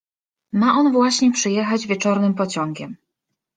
Ma 0.53 0.73
on 0.73 0.91
właśnie 0.91 1.31
przyjechać 1.31 1.87
wieczornym 1.87 2.33
pociągiem. 2.33 2.97